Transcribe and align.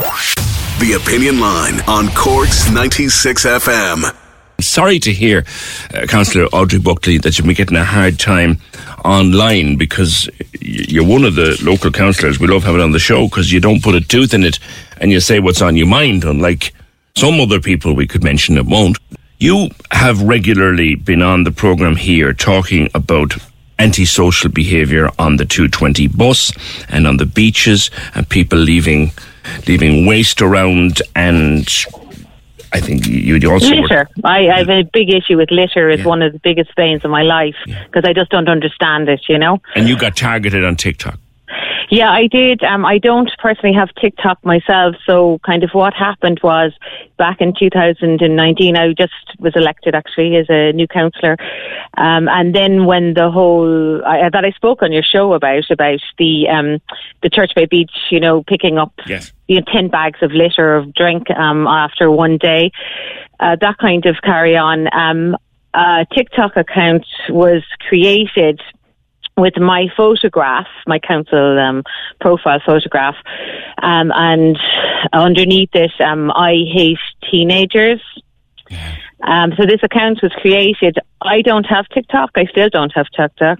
The 0.00 1.00
Opinion 1.02 1.40
Line 1.40 1.80
on 1.88 2.08
Cork's 2.08 2.70
96 2.70 3.46
FM. 3.46 4.14
Sorry 4.60 4.98
to 4.98 5.10
hear, 5.10 5.46
uh, 5.94 6.04
Councillor 6.06 6.44
Audrey 6.52 6.78
Buckley, 6.78 7.16
that 7.16 7.38
you've 7.38 7.46
been 7.46 7.56
getting 7.56 7.78
a 7.78 7.84
hard 7.84 8.18
time 8.18 8.58
online 9.06 9.76
because 9.76 10.28
you're 10.60 11.06
one 11.06 11.24
of 11.24 11.34
the 11.34 11.58
local 11.62 11.90
councillors 11.90 12.38
we 12.38 12.46
love 12.46 12.62
having 12.64 12.82
on 12.82 12.90
the 12.90 12.98
show 12.98 13.24
because 13.24 13.50
you 13.50 13.58
don't 13.58 13.82
put 13.82 13.94
a 13.94 14.02
tooth 14.02 14.34
in 14.34 14.44
it 14.44 14.58
and 15.00 15.12
you 15.12 15.18
say 15.18 15.40
what's 15.40 15.62
on 15.62 15.76
your 15.76 15.86
mind, 15.86 16.24
unlike 16.24 16.74
some 17.14 17.40
other 17.40 17.58
people 17.58 17.94
we 17.94 18.06
could 18.06 18.22
mention 18.22 18.56
that 18.56 18.66
won't. 18.66 18.98
You 19.38 19.70
have 19.92 20.20
regularly 20.20 20.94
been 20.94 21.22
on 21.22 21.44
the 21.44 21.52
programme 21.52 21.96
here 21.96 22.34
talking 22.34 22.90
about 22.94 23.32
antisocial 23.78 24.50
behaviour 24.50 25.08
on 25.18 25.36
the 25.38 25.46
220 25.46 26.08
bus 26.08 26.52
and 26.90 27.06
on 27.06 27.16
the 27.16 27.26
beaches 27.26 27.90
and 28.14 28.28
people 28.28 28.58
leaving 28.58 29.12
leaving 29.66 30.06
waste 30.06 30.42
around 30.42 31.02
and 31.14 31.68
I 32.72 32.80
think 32.80 33.06
you 33.06 33.50
also 33.50 33.74
litter. 33.74 34.08
I, 34.24 34.48
I 34.48 34.58
have 34.58 34.68
a 34.68 34.82
big 34.82 35.08
issue 35.10 35.36
with 35.36 35.50
litter. 35.50 35.88
It's 35.88 36.04
one 36.04 36.20
of 36.20 36.32
the 36.32 36.38
biggest 36.40 36.74
pains 36.76 37.04
of 37.04 37.10
my 37.10 37.22
life 37.22 37.54
because 37.64 38.02
I 38.04 38.12
just 38.12 38.30
don't 38.30 38.48
understand 38.48 39.08
it. 39.08 39.22
You 39.28 39.38
know. 39.38 39.60
and 39.74 39.88
you 39.88 39.96
got 39.96 40.16
targeted 40.16 40.64
on 40.64 40.76
TikTok. 40.76 41.18
Yeah, 41.90 42.10
I 42.10 42.26
did. 42.26 42.62
Um, 42.64 42.84
I 42.84 42.98
don't 42.98 43.30
personally 43.38 43.74
have 43.74 43.94
TikTok 43.94 44.44
myself, 44.44 44.96
so 45.06 45.38
kind 45.46 45.62
of 45.62 45.70
what 45.72 45.94
happened 45.94 46.40
was 46.42 46.72
back 47.16 47.40
in 47.40 47.54
2019, 47.56 48.76
I 48.76 48.92
just 48.92 49.12
was 49.38 49.52
elected 49.54 49.94
actually 49.94 50.36
as 50.36 50.46
a 50.48 50.72
new 50.72 50.88
councillor, 50.88 51.36
um, 51.96 52.28
and 52.28 52.54
then 52.54 52.86
when 52.86 53.14
the 53.14 53.30
whole 53.30 54.04
I, 54.04 54.28
that 54.28 54.44
I 54.44 54.50
spoke 54.50 54.82
on 54.82 54.92
your 54.92 55.04
show 55.04 55.32
about 55.32 55.70
about 55.70 56.00
the 56.18 56.48
um, 56.48 56.80
the 57.22 57.30
Church 57.30 57.52
Bay 57.54 57.66
Beach, 57.66 57.92
you 58.10 58.20
know, 58.20 58.42
picking 58.42 58.78
up 58.78 58.92
Yes. 59.06 59.32
you 59.46 59.56
know, 59.56 59.66
10 59.72 59.88
bags 59.88 60.18
of 60.22 60.32
litter 60.32 60.76
of 60.76 60.92
drink 60.94 61.30
um, 61.30 61.66
after 61.66 62.10
one 62.10 62.38
day, 62.38 62.72
uh, 63.38 63.56
that 63.60 63.78
kind 63.78 64.06
of 64.06 64.16
carry 64.22 64.56
on. 64.56 64.88
Um, 64.92 65.36
a 65.74 66.06
TikTok 66.14 66.56
account 66.56 67.04
was 67.28 67.62
created 67.88 68.60
with 69.36 69.58
my 69.58 69.88
photograph, 69.96 70.66
my 70.86 70.98
council 70.98 71.58
um, 71.58 71.82
profile 72.20 72.60
photograph, 72.64 73.16
um, 73.82 74.10
and 74.14 74.58
underneath 75.12 75.70
it, 75.74 75.92
um, 76.00 76.30
I 76.30 76.64
hate 76.72 76.98
teenagers. 77.30 78.00
Um, 79.22 79.52
so 79.56 79.64
this 79.66 79.80
account 79.82 80.20
was 80.22 80.32
created. 80.40 80.98
I 81.22 81.42
don't 81.42 81.64
have 81.64 81.88
TikTok. 81.88 82.30
I 82.36 82.44
still 82.46 82.68
don't 82.68 82.92
have 82.94 83.06
TikTok. 83.16 83.58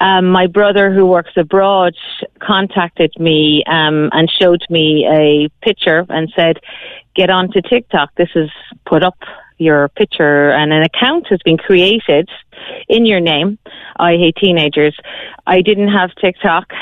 Um, 0.00 0.26
my 0.30 0.46
brother, 0.46 0.92
who 0.92 1.06
works 1.06 1.32
abroad, 1.36 1.94
contacted 2.40 3.12
me 3.18 3.64
um, 3.66 4.10
and 4.12 4.30
showed 4.30 4.62
me 4.70 5.06
a 5.10 5.48
picture 5.64 6.04
and 6.08 6.32
said, 6.36 6.58
"Get 7.14 7.30
onto 7.30 7.60
TikTok. 7.62 8.14
This 8.16 8.30
is 8.34 8.50
put 8.86 9.02
up 9.02 9.18
your 9.62 9.88
picture, 9.90 10.50
and 10.50 10.72
an 10.72 10.82
account 10.82 11.28
has 11.28 11.40
been 11.44 11.56
created 11.56 12.28
in 12.88 13.06
your 13.06 13.20
name. 13.20 13.58
I 13.98 14.16
hate 14.16 14.36
teenagers. 14.36 14.96
I 15.46 15.62
didn't 15.62 15.88
have 15.88 16.14
TikTok." 16.16 16.72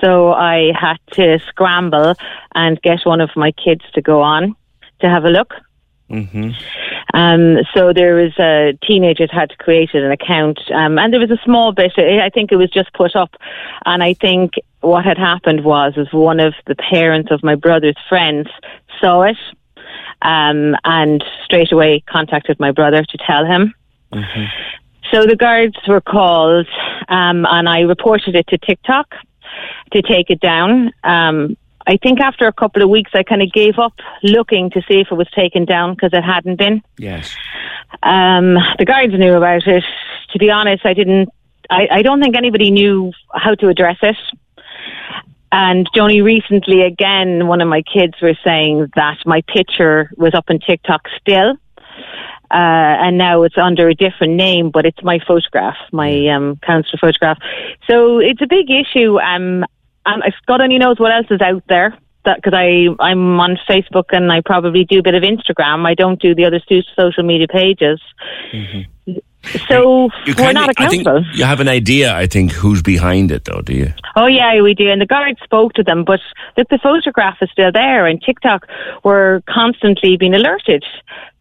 So 0.00 0.32
I 0.32 0.72
had 0.78 0.98
to 1.12 1.38
scramble 1.48 2.14
and 2.54 2.80
get 2.82 3.00
one 3.04 3.20
of 3.20 3.30
my 3.34 3.52
kids 3.52 3.82
to 3.94 4.02
go 4.02 4.20
on 4.20 4.54
to 5.00 5.08
have 5.08 5.24
a 5.24 5.30
look. 5.30 5.54
Mm-hmm. 6.10 6.50
Um, 7.14 7.58
so 7.74 7.92
there 7.92 8.14
was 8.14 8.32
a 8.38 8.78
teenagers 8.86 9.30
had 9.32 9.56
created 9.58 10.04
an 10.04 10.12
account, 10.12 10.60
um, 10.72 10.98
and 10.98 11.12
there 11.12 11.20
was 11.20 11.30
a 11.30 11.40
small 11.44 11.72
bit. 11.72 11.92
I 11.98 12.30
think 12.30 12.52
it 12.52 12.56
was 12.56 12.70
just 12.70 12.92
put 12.92 13.16
up, 13.16 13.34
and 13.84 14.02
I 14.02 14.14
think 14.14 14.52
what 14.82 15.04
had 15.04 15.18
happened 15.18 15.64
was, 15.64 15.94
is 15.96 16.12
one 16.12 16.38
of 16.38 16.54
the 16.66 16.76
parents 16.76 17.32
of 17.32 17.42
my 17.42 17.56
brother's 17.56 17.96
friends 18.08 18.48
saw 19.00 19.22
it, 19.22 19.36
um, 20.22 20.74
and 20.84 21.22
straight 21.44 21.72
away 21.72 22.02
contacted 22.08 22.58
my 22.58 22.72
brother 22.72 23.02
to 23.04 23.18
tell 23.26 23.44
him. 23.44 23.74
So 25.12 25.24
the 25.24 25.36
guards 25.36 25.76
were 25.86 26.00
called, 26.00 26.66
um, 27.08 27.46
and 27.48 27.68
I 27.68 27.80
reported 27.80 28.34
it 28.34 28.46
to 28.48 28.58
TikTok 28.58 29.14
to 29.92 30.02
take 30.02 30.30
it 30.30 30.40
down. 30.40 30.92
Um, 31.04 31.56
I 31.86 31.96
think 31.96 32.20
after 32.20 32.48
a 32.48 32.52
couple 32.52 32.82
of 32.82 32.90
weeks, 32.90 33.12
I 33.14 33.22
kind 33.22 33.42
of 33.42 33.52
gave 33.52 33.78
up 33.78 33.94
looking 34.24 34.70
to 34.70 34.82
see 34.88 35.00
if 35.00 35.08
it 35.10 35.14
was 35.14 35.30
taken 35.30 35.64
down 35.64 35.94
because 35.94 36.10
it 36.12 36.22
hadn't 36.22 36.56
been. 36.56 36.82
Yes. 36.98 37.34
Um, 38.02 38.54
the 38.78 38.84
guards 38.84 39.12
knew 39.16 39.34
about 39.34 39.66
it. 39.66 39.84
To 40.32 40.38
be 40.38 40.50
honest, 40.50 40.84
I 40.84 40.94
didn't. 40.94 41.28
I, 41.70 41.88
I 41.90 42.02
don't 42.02 42.20
think 42.20 42.36
anybody 42.36 42.70
knew 42.70 43.12
how 43.32 43.54
to 43.54 43.68
address 43.68 43.98
it. 44.02 44.16
And 45.52 45.88
only 45.98 46.20
recently, 46.22 46.82
again, 46.82 47.46
one 47.46 47.60
of 47.60 47.68
my 47.68 47.82
kids 47.82 48.14
were 48.20 48.36
saying 48.44 48.88
that 48.96 49.18
my 49.24 49.42
picture 49.42 50.10
was 50.16 50.34
up 50.34 50.46
on 50.48 50.58
TikTok 50.58 51.02
still. 51.20 51.56
Uh, 52.50 52.94
and 53.02 53.18
now 53.18 53.42
it's 53.42 53.58
under 53.58 53.88
a 53.88 53.94
different 53.94 54.34
name, 54.34 54.70
but 54.70 54.86
it's 54.86 55.02
my 55.02 55.18
photograph, 55.26 55.76
my 55.92 56.28
um, 56.28 56.56
council 56.56 56.98
photograph. 57.00 57.38
So 57.88 58.18
it's 58.18 58.40
a 58.40 58.46
big 58.46 58.70
issue. 58.70 59.18
Um, 59.18 59.64
and 60.04 60.22
if 60.24 60.34
God 60.46 60.60
only 60.60 60.78
knows 60.78 60.98
what 60.98 61.12
else 61.12 61.26
is 61.30 61.40
out 61.40 61.64
there. 61.68 61.96
Because 62.24 62.54
I 62.54 62.88
I'm 62.98 63.38
on 63.38 63.56
Facebook 63.70 64.06
and 64.10 64.32
I 64.32 64.40
probably 64.40 64.84
do 64.84 64.98
a 64.98 65.02
bit 65.02 65.14
of 65.14 65.22
Instagram. 65.22 65.86
I 65.86 65.94
don't 65.94 66.20
do 66.20 66.34
the 66.34 66.44
other 66.44 66.60
two 66.68 66.80
social 66.96 67.22
media 67.22 67.46
pages. 67.46 68.00
So 69.68 70.08
You 70.26 70.34
we're 70.34 70.34
kinda- 70.34 70.52
not 70.54 70.76
think 70.76 71.02
accountable. 71.02 71.24
you 71.34 71.44
have 71.44 71.60
an 71.60 71.68
idea, 71.68 72.14
I 72.14 72.26
think, 72.26 72.52
who's 72.52 72.82
behind 72.82 73.30
it, 73.30 73.44
though, 73.44 73.60
do 73.62 73.72
you? 73.74 73.92
Oh 74.16 74.26
yeah, 74.26 74.60
we 74.62 74.74
do. 74.74 74.90
And 74.90 75.00
the 75.00 75.06
guards 75.06 75.38
spoke 75.44 75.74
to 75.74 75.82
them, 75.82 76.04
but 76.04 76.20
look, 76.56 76.68
the 76.68 76.78
photograph 76.82 77.36
is 77.42 77.50
still 77.50 77.70
there. 77.72 78.06
And 78.06 78.20
TikTok 78.22 78.66
were 79.04 79.42
constantly 79.48 80.16
being 80.16 80.34
alerted 80.34 80.84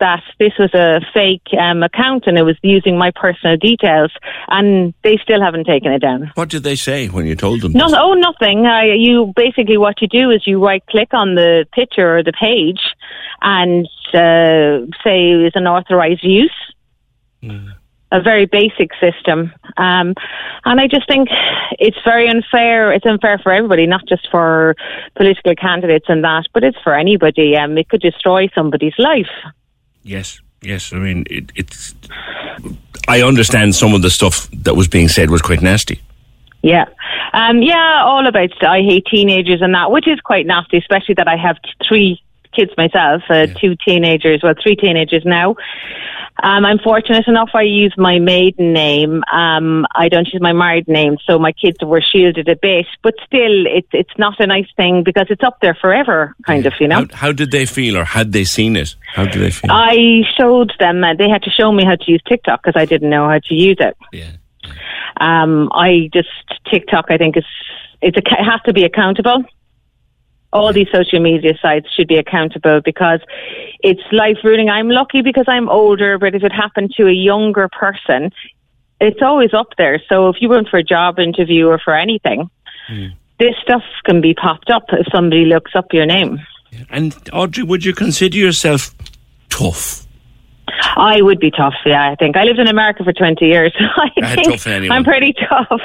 that 0.00 0.22
this 0.40 0.52
was 0.58 0.72
a 0.74 1.00
fake 1.14 1.42
um, 1.60 1.82
account 1.84 2.24
and 2.26 2.36
it 2.36 2.42
was 2.42 2.56
using 2.62 2.98
my 2.98 3.12
personal 3.14 3.56
details, 3.56 4.10
and 4.48 4.92
they 5.04 5.16
still 5.22 5.40
haven't 5.40 5.64
taken 5.64 5.92
it 5.92 6.00
down. 6.00 6.32
What 6.34 6.48
did 6.48 6.64
they 6.64 6.74
say 6.74 7.06
when 7.06 7.24
you 7.26 7.36
told 7.36 7.60
them? 7.60 7.72
No, 7.72 7.86
this? 7.86 7.96
oh, 7.96 8.14
nothing. 8.14 8.66
Uh, 8.66 8.80
you 8.96 9.32
basically 9.36 9.76
what 9.76 10.02
you 10.02 10.08
do 10.08 10.30
is 10.30 10.44
you 10.46 10.64
right 10.64 10.84
click 10.86 11.14
on 11.14 11.34
the 11.36 11.66
picture 11.72 12.16
or 12.16 12.22
the 12.24 12.32
page, 12.32 12.80
and 13.42 13.86
uh, 14.14 14.86
say 15.04 15.30
is 15.30 15.52
an 15.54 15.66
authorized 15.68 16.24
use. 16.24 16.50
A 18.12 18.20
very 18.20 18.44
basic 18.44 18.90
system, 19.00 19.52
um, 19.78 20.14
and 20.66 20.78
I 20.78 20.86
just 20.86 21.08
think 21.08 21.28
it's 21.78 21.96
very 22.04 22.28
unfair. 22.28 22.92
It's 22.92 23.06
unfair 23.06 23.38
for 23.38 23.50
everybody, 23.50 23.86
not 23.86 24.06
just 24.06 24.28
for 24.30 24.76
political 25.16 25.54
candidates 25.54 26.06
and 26.08 26.22
that, 26.22 26.44
but 26.52 26.62
it's 26.62 26.76
for 26.84 26.94
anybody. 26.94 27.56
Um, 27.56 27.78
it 27.78 27.88
could 27.88 28.02
destroy 28.02 28.48
somebody's 28.54 28.98
life. 28.98 29.32
Yes, 30.02 30.40
yes. 30.60 30.92
I 30.92 30.98
mean, 30.98 31.24
it, 31.30 31.52
it's. 31.54 31.94
I 33.08 33.22
understand 33.22 33.74
some 33.74 33.94
of 33.94 34.02
the 34.02 34.10
stuff 34.10 34.46
that 34.62 34.76
was 34.76 34.88
being 34.88 35.08
said 35.08 35.30
was 35.30 35.40
quite 35.40 35.62
nasty. 35.62 36.02
Yeah. 36.62 36.84
Um, 37.32 37.62
yeah, 37.62 38.02
all 38.04 38.26
about 38.26 38.50
I 38.62 38.82
hate 38.82 39.06
teenagers 39.06 39.62
and 39.62 39.74
that, 39.74 39.90
which 39.90 40.06
is 40.06 40.20
quite 40.20 40.46
nasty, 40.46 40.76
especially 40.76 41.14
that 41.14 41.28
I 41.28 41.36
have 41.36 41.56
three 41.88 42.22
kids 42.54 42.70
myself, 42.76 43.22
uh, 43.28 43.46
two 43.60 43.76
teenagers, 43.86 44.40
well, 44.42 44.54
three 44.62 44.76
teenagers 44.76 45.22
now. 45.24 45.56
Um, 46.42 46.64
I'm 46.64 46.78
fortunate 46.78 47.28
enough 47.28 47.50
I 47.54 47.62
use 47.62 47.94
my 47.98 48.18
maiden 48.18 48.72
name. 48.72 49.22
Um, 49.32 49.86
I 49.94 50.08
don't 50.08 50.26
use 50.32 50.40
my 50.40 50.52
married 50.52 50.88
name, 50.88 51.18
so 51.26 51.38
my 51.38 51.52
kids 51.52 51.76
were 51.82 52.00
shielded 52.00 52.48
a 52.48 52.56
bit, 52.56 52.86
but 53.02 53.14
still, 53.26 53.66
it's 53.66 53.88
it's 53.92 54.18
not 54.18 54.40
a 54.40 54.46
nice 54.46 54.66
thing 54.76 55.04
because 55.04 55.26
it's 55.28 55.42
up 55.44 55.58
there 55.60 55.76
forever, 55.80 56.34
kind 56.46 56.64
of, 56.64 56.72
you 56.80 56.88
know. 56.88 57.06
How, 57.10 57.16
how 57.26 57.32
did 57.32 57.50
they 57.50 57.66
feel, 57.66 57.96
or 57.98 58.04
had 58.04 58.32
they 58.32 58.44
seen 58.44 58.76
it? 58.76 58.96
How 59.14 59.24
did 59.24 59.42
they 59.42 59.50
feel? 59.50 59.70
I 59.70 60.22
showed 60.38 60.72
them, 60.78 61.04
uh, 61.04 61.14
they 61.14 61.28
had 61.28 61.42
to 61.42 61.50
show 61.50 61.70
me 61.70 61.84
how 61.84 61.96
to 61.96 62.10
use 62.10 62.22
TikTok 62.28 62.62
because 62.62 62.80
I 62.80 62.86
didn't 62.86 63.10
know 63.10 63.28
how 63.28 63.38
to 63.38 63.54
use 63.54 63.76
it. 63.78 63.96
yeah. 64.12 64.32
Um, 65.20 65.68
I 65.72 66.08
just 66.12 66.28
TikTok. 66.70 67.06
I 67.10 67.18
think 67.18 67.36
is 67.36 67.44
it's 68.00 68.16
a, 68.16 68.20
it 68.20 68.44
has 68.44 68.60
to 68.66 68.72
be 68.72 68.84
accountable. 68.84 69.44
All 70.52 70.72
these 70.72 70.88
social 70.92 71.20
media 71.20 71.54
sites 71.60 71.88
should 71.94 72.08
be 72.08 72.16
accountable 72.16 72.80
because 72.84 73.20
it's 73.80 74.02
life 74.12 74.36
ruining. 74.44 74.68
I'm 74.68 74.88
lucky 74.88 75.22
because 75.22 75.46
I'm 75.48 75.68
older, 75.68 76.18
but 76.18 76.34
if 76.34 76.42
it 76.42 76.52
happened 76.52 76.92
to 76.96 77.06
a 77.06 77.12
younger 77.12 77.68
person, 77.68 78.30
it's 79.00 79.20
always 79.22 79.54
up 79.54 79.68
there. 79.78 80.00
So 80.08 80.28
if 80.28 80.36
you 80.40 80.48
went 80.48 80.68
for 80.68 80.78
a 80.78 80.84
job 80.84 81.18
interview 81.18 81.66
or 81.66 81.78
for 81.78 81.94
anything, 81.94 82.50
hmm. 82.88 83.06
this 83.38 83.54
stuff 83.62 83.82
can 84.04 84.20
be 84.20 84.34
popped 84.34 84.70
up 84.70 84.84
if 84.92 85.06
somebody 85.12 85.46
looks 85.46 85.72
up 85.74 85.92
your 85.92 86.06
name. 86.06 86.38
And 86.90 87.14
Audrey, 87.32 87.64
would 87.64 87.84
you 87.84 87.94
consider 87.94 88.36
yourself 88.36 88.94
tough? 89.48 90.06
I 90.96 91.20
would 91.22 91.38
be 91.40 91.50
tough, 91.50 91.74
yeah, 91.84 92.10
I 92.10 92.14
think. 92.16 92.36
I 92.36 92.44
lived 92.44 92.58
in 92.58 92.68
America 92.68 93.04
for 93.04 93.12
20 93.12 93.44
years. 93.44 93.72
I 93.80 94.10
Ah, 94.22 94.34
think. 94.34 94.46
I'm 94.90 95.04
pretty 95.04 95.32
tough, 95.48 95.80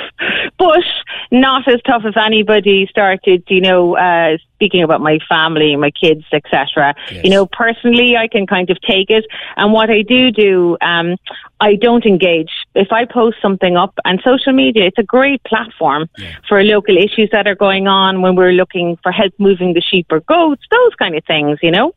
but 0.57 0.83
not 1.31 1.67
as 1.67 1.81
tough 1.85 2.03
as 2.05 2.13
anybody 2.17 2.87
started, 2.89 3.43
you 3.47 3.61
know, 3.61 3.95
uh, 3.97 4.37
speaking 4.55 4.81
about 4.83 5.01
my 5.01 5.19
family, 5.29 5.75
my 5.75 5.91
kids, 5.91 6.23
etc. 6.31 6.95
Yes. 7.11 7.23
You 7.23 7.29
know, 7.29 7.45
personally, 7.45 8.17
I 8.17 8.27
can 8.27 8.47
kind 8.47 8.69
of 8.69 8.79
take 8.81 9.09
it. 9.09 9.25
And 9.55 9.71
what 9.73 9.89
I 9.89 10.01
do 10.01 10.31
do, 10.31 10.77
um, 10.81 11.15
I 11.59 11.75
don't 11.75 12.05
engage. 12.05 12.49
If 12.75 12.91
I 12.91 13.05
post 13.05 13.37
something 13.41 13.77
up 13.77 13.93
and 14.05 14.19
social 14.23 14.53
media, 14.53 14.85
it's 14.85 14.97
a 14.97 15.03
great 15.03 15.43
platform 15.43 16.09
for 16.47 16.63
local 16.63 16.97
issues 16.97 17.29
that 17.31 17.47
are 17.47 17.55
going 17.55 17.87
on 17.87 18.21
when 18.21 18.35
we're 18.35 18.51
looking 18.53 18.97
for 19.03 19.11
help 19.11 19.33
moving 19.37 19.73
the 19.73 19.81
sheep 19.81 20.07
or 20.11 20.21
goats, 20.21 20.63
those 20.71 20.95
kind 20.95 21.15
of 21.15 21.23
things, 21.25 21.59
you 21.61 21.71
know? 21.71 21.93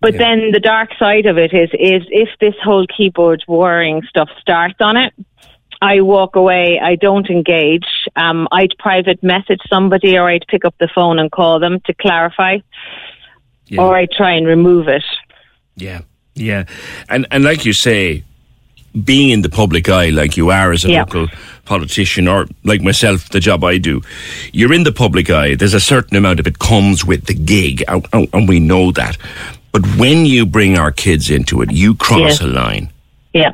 But 0.00 0.12
Yeah. 0.14 0.18
then 0.18 0.50
the 0.52 0.60
dark 0.60 0.90
side 0.98 1.26
of 1.26 1.38
it 1.38 1.52
is, 1.52 1.70
is 1.72 2.02
if 2.10 2.28
this 2.40 2.54
whole 2.62 2.86
keyboard 2.86 3.42
warring 3.48 4.02
stuff 4.08 4.28
starts 4.40 4.76
on 4.80 4.96
it, 4.96 5.12
I 5.80 6.00
walk 6.00 6.36
away. 6.36 6.80
I 6.80 6.96
don't 6.96 7.28
engage. 7.30 7.86
Um, 8.16 8.48
I'd 8.52 8.74
private 8.78 9.22
message 9.22 9.60
somebody, 9.68 10.16
or 10.18 10.28
I'd 10.28 10.44
pick 10.48 10.64
up 10.64 10.74
the 10.78 10.88
phone 10.94 11.18
and 11.18 11.30
call 11.30 11.58
them 11.60 11.80
to 11.86 11.94
clarify, 11.94 12.58
Yeah. 13.68 13.82
or 13.82 13.96
I'd 13.96 14.10
try 14.10 14.32
and 14.32 14.46
remove 14.46 14.88
it. 14.88 15.04
Yeah, 15.76 16.00
yeah, 16.34 16.64
and 17.08 17.26
and 17.30 17.44
like 17.44 17.64
you 17.64 17.72
say, 17.72 18.24
being 19.04 19.30
in 19.30 19.42
the 19.42 19.48
public 19.48 19.88
eye, 19.88 20.08
like 20.10 20.36
you 20.36 20.50
are 20.50 20.72
as 20.72 20.84
a 20.84 20.90
Yeah. 20.90 21.00
local 21.02 21.28
politician, 21.64 22.26
or 22.26 22.46
like 22.64 22.80
myself, 22.82 23.28
the 23.28 23.38
job 23.38 23.62
I 23.62 23.78
do, 23.78 24.02
you're 24.52 24.72
in 24.72 24.82
the 24.82 24.90
public 24.92 25.30
eye. 25.30 25.54
There's 25.54 25.74
a 25.74 25.80
certain 25.80 26.16
amount 26.16 26.40
of 26.40 26.46
it 26.48 26.58
comes 26.58 27.04
with 27.04 27.26
the 27.26 27.34
gig, 27.34 27.84
and 28.12 28.48
we 28.48 28.58
know 28.58 28.90
that. 28.92 29.16
But 29.80 29.96
when 29.96 30.26
you 30.26 30.44
bring 30.44 30.76
our 30.76 30.90
kids 30.90 31.30
into 31.30 31.62
it, 31.62 31.70
you 31.70 31.94
cross 31.94 32.18
Yes. 32.20 32.40
a 32.40 32.46
line. 32.48 32.90
Yeah. 33.32 33.52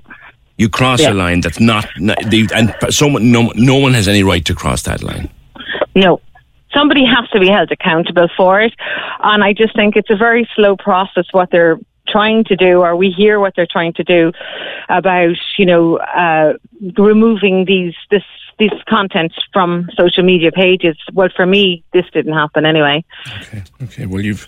You 0.57 0.71
cross 0.71 1.03
Yeah. 1.03 1.13
a 1.13 1.15
line 1.15 1.41
that's 1.43 1.61
not, 1.61 1.87
not 1.99 2.19
the, 2.31 2.49
and 2.55 2.75
someone, 2.89 3.31
no, 3.31 3.53
no 3.57 3.77
one 3.77 3.93
has 3.93 4.09
any 4.09 4.23
right 4.23 4.43
to 4.47 4.55
cross 4.55 4.83
that 4.85 5.03
line. 5.03 5.29
No. 5.95 6.21
Somebody 6.73 7.05
has 7.05 7.29
to 7.31 7.41
be 7.41 7.49
held 7.49 7.71
accountable 7.71 8.29
for 8.37 8.61
it. 8.61 8.73
And 9.23 9.45
I 9.45 9.53
just 9.53 9.77
think 9.77 9.97
it's 9.97 10.09
a 10.11 10.17
very 10.17 10.49
slow 10.57 10.77
process 10.77 11.27
what 11.33 11.51
they're 11.51 11.79
trying 12.09 12.45
to 12.45 12.57
do, 12.57 12.81
or 12.81 12.97
we 12.97 13.11
hear 13.11 13.39
what 13.39 13.55
they're 13.55 13.67
trying 13.71 13.93
to 13.95 14.05
do 14.05 14.33
about, 14.89 15.37
you 15.59 15.67
know, 15.67 15.99
uh, 15.99 16.55
removing 16.97 17.67
these, 17.67 17.95
this, 18.11 18.25
these 18.59 18.73
contents 18.89 19.35
from 19.53 19.89
social 19.95 20.23
media 20.23 20.53
pages. 20.53 20.97
Well, 21.13 21.29
for 21.37 21.45
me, 21.45 21.85
this 21.93 22.07
didn't 22.13 22.33
happen 22.35 22.65
anyway. 22.65 23.05
Okay, 23.43 23.63
okay. 23.83 24.07
Well, 24.07 24.23
you've. 24.23 24.47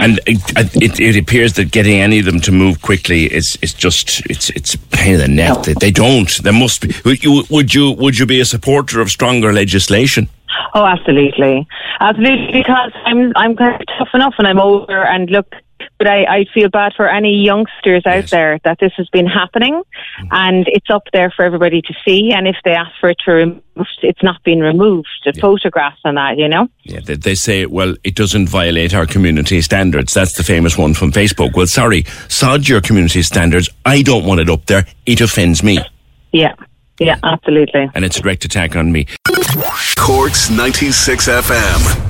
And 0.00 0.20
it, 0.26 0.40
it, 0.82 1.00
it 1.00 1.16
appears 1.16 1.54
that 1.54 1.70
getting 1.70 2.00
any 2.00 2.18
of 2.18 2.24
them 2.24 2.40
to 2.40 2.52
move 2.52 2.82
quickly 2.82 3.32
is 3.32 3.58
is 3.62 3.74
just 3.74 4.22
it's 4.30 4.50
it's 4.50 4.74
a 4.74 4.78
pain 4.78 5.14
in 5.14 5.20
the 5.20 5.28
neck. 5.28 5.62
They, 5.64 5.74
they 5.74 5.90
don't. 5.90 6.30
There 6.42 6.52
must 6.52 6.80
be. 6.80 6.94
Would 7.04 7.22
you 7.22 7.44
would 7.50 7.74
you 7.74 7.92
would 7.92 8.18
you 8.18 8.26
be 8.26 8.40
a 8.40 8.44
supporter 8.44 9.00
of 9.00 9.10
stronger 9.10 9.52
legislation? 9.52 10.28
Oh, 10.74 10.84
absolutely, 10.84 11.66
absolutely. 12.00 12.52
Because 12.52 12.92
I'm 13.04 13.32
I'm 13.36 13.56
kind 13.56 13.74
of 13.74 13.80
tough 13.98 14.08
enough, 14.14 14.34
and 14.38 14.46
I'm 14.46 14.58
older. 14.58 15.02
And 15.02 15.30
look, 15.30 15.54
but 16.00 16.08
I, 16.08 16.24
I 16.24 16.44
feel 16.54 16.70
bad 16.70 16.94
for 16.96 17.06
any 17.06 17.34
youngsters 17.44 18.06
out 18.06 18.14
Yes. 18.22 18.30
there 18.30 18.58
that 18.64 18.78
this 18.80 18.92
has 18.96 19.06
been 19.10 19.26
happening, 19.26 19.74
mm. 20.20 20.28
and 20.30 20.64
it's 20.68 20.88
up 20.88 21.02
there 21.12 21.30
for 21.30 21.44
everybody 21.44 21.82
to 21.82 21.94
see. 22.04 22.32
And 22.32 22.48
if 22.48 22.56
they 22.64 22.70
ask 22.72 22.90
for 22.98 23.10
it 23.10 23.18
to 23.26 23.32
remove, 23.32 23.60
it's 24.02 24.22
not 24.22 24.42
been 24.42 24.60
removed. 24.60 25.08
The 25.26 25.32
photographs 25.34 26.00
and 26.04 26.16
that, 26.16 26.38
you 26.38 26.48
know. 26.48 26.68
Yeah, 26.84 27.00
they, 27.04 27.16
they 27.16 27.34
say 27.34 27.66
well, 27.66 27.94
it 28.02 28.14
doesn't 28.16 28.48
violate 28.48 28.94
our 28.94 29.04
community 29.04 29.60
standards. 29.60 30.14
That's 30.14 30.32
the 30.38 30.42
famous 30.42 30.78
one 30.78 30.94
from 30.94 31.12
Facebook. 31.12 31.54
Well, 31.54 31.66
sorry, 31.66 32.04
sod 32.28 32.66
your 32.66 32.80
community 32.80 33.20
standards. 33.22 33.68
I 33.84 34.00
don't 34.00 34.24
want 34.24 34.40
it 34.40 34.48
up 34.48 34.64
there. 34.66 34.86
It 35.04 35.20
offends 35.20 35.62
me, 35.62 35.80
Yeah, 36.32 36.54
yeah, 36.98 37.18
absolutely. 37.22 37.90
and 37.94 38.06
it's 38.06 38.18
a 38.18 38.22
direct 38.22 38.46
attack 38.46 38.74
on 38.74 38.90
me. 38.90 39.06
Corks 39.96 40.48
96 40.50 41.28
FM. 41.28 42.09